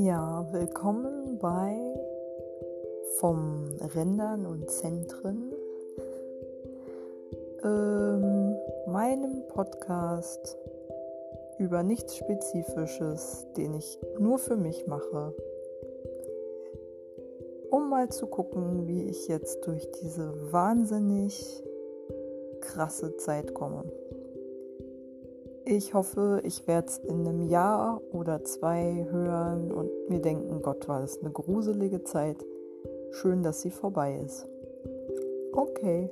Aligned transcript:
Ja, 0.00 0.46
willkommen 0.52 1.40
bei 1.40 1.76
vom 3.16 3.64
Rändern 3.96 4.46
und 4.46 4.70
Zentren, 4.70 5.52
ähm, 7.64 8.56
meinem 8.86 9.48
Podcast 9.48 10.56
über 11.58 11.82
nichts 11.82 12.16
Spezifisches, 12.16 13.48
den 13.56 13.74
ich 13.74 13.98
nur 14.20 14.38
für 14.38 14.54
mich 14.54 14.86
mache, 14.86 15.34
um 17.72 17.90
mal 17.90 18.08
zu 18.08 18.28
gucken, 18.28 18.86
wie 18.86 19.08
ich 19.08 19.26
jetzt 19.26 19.66
durch 19.66 19.90
diese 20.00 20.52
wahnsinnig 20.52 21.64
krasse 22.60 23.16
Zeit 23.16 23.52
komme. 23.52 23.82
Ich 25.70 25.92
hoffe, 25.92 26.40
ich 26.44 26.66
werde 26.66 26.88
es 26.88 26.96
in 26.96 27.28
einem 27.28 27.42
Jahr 27.42 28.00
oder 28.10 28.42
zwei 28.42 29.06
hören 29.10 29.70
und 29.70 29.90
mir 30.08 30.18
denken, 30.18 30.62
Gott, 30.62 30.88
war 30.88 31.02
das 31.02 31.20
eine 31.20 31.30
gruselige 31.30 32.02
Zeit. 32.04 32.38
Schön, 33.10 33.42
dass 33.42 33.60
sie 33.60 33.70
vorbei 33.70 34.18
ist. 34.24 34.48
Okay. 35.52 36.08